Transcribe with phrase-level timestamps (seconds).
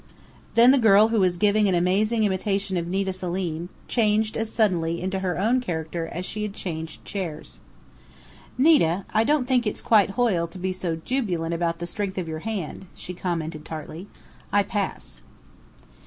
[0.55, 4.99] Then the girl who was giving an amazing imitation of Nita Selim changed as suddenly
[4.99, 7.59] into her own character as she changed chairs.
[8.57, 12.27] "Nita, I don't think it's quite Hoyle to be so jubilant about the strength of
[12.27, 14.07] your hand," she commented tartly.
[14.51, 15.21] "I pass."